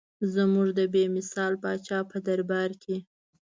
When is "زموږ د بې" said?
0.33-1.03